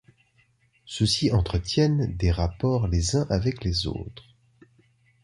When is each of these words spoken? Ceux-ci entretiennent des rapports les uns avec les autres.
Ceux-ci 0.85 1.31
entretiennent 1.31 2.17
des 2.17 2.31
rapports 2.31 2.87
les 2.87 3.15
uns 3.15 3.27
avec 3.29 3.63
les 3.63 3.85
autres. 3.85 4.35